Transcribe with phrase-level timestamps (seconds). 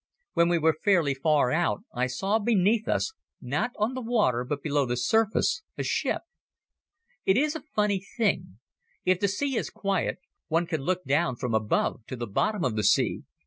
[0.33, 4.63] When we were fairly far out I saw beneath us, not on the water but
[4.63, 6.23] below the surface, a ship.
[7.23, 8.57] It is a funny thing.
[9.05, 10.17] If the sea is quiet,
[10.47, 13.25] one can look down from above to the bottom of the sea.